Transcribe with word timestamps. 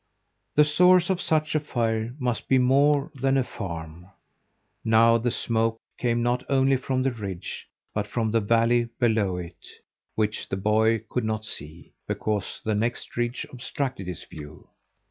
The 0.55 0.65
source 0.65 1.11
of 1.11 1.21
such 1.21 1.53
a 1.53 1.59
fire 1.59 2.15
must 2.17 2.47
be 2.47 2.57
more 2.57 3.11
than 3.13 3.37
a 3.37 3.43
farm. 3.43 4.07
Now 4.83 5.19
the 5.19 5.29
smoke 5.29 5.77
came 5.99 6.23
not 6.23 6.43
only 6.49 6.75
from 6.75 7.03
the 7.03 7.11
ridge, 7.11 7.67
but 7.93 8.07
from 8.07 8.31
the 8.31 8.39
valley 8.39 8.89
below 8.99 9.37
it, 9.37 9.67
which 10.15 10.49
the 10.49 10.57
boy 10.57 11.03
could 11.07 11.23
not 11.23 11.45
see, 11.45 11.93
because 12.07 12.61
the 12.65 12.73
next 12.73 13.15
ridge 13.15 13.45
obstructed 13.51 14.07
his 14.07 14.23
view. 14.25 14.69